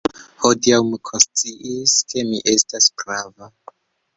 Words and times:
Hodiaŭ 0.43 0.79
mi 0.87 0.97
konsciis, 1.09 1.93
ke 2.13 2.25
mi 2.31 2.41
estas 2.55 2.89
prava! 3.03 3.53